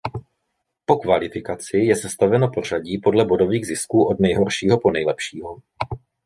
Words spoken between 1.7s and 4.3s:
je sestaveno pořadí podle bodových zisků od